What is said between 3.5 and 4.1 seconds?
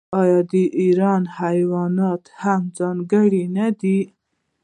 نه دي؟